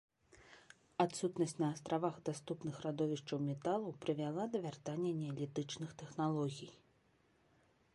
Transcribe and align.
Адсутнасць 1.03 1.53
на 1.63 1.67
астравах 1.73 2.15
даступных 2.31 2.75
радовішчаў 2.87 3.43
металаў 3.51 3.95
прывяла 4.07 4.43
да 4.55 4.63
вяртання 4.65 5.11
неалітычных 5.23 5.89
тэхналогій. 6.03 6.73